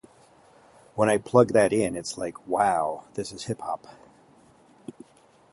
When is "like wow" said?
2.17-3.03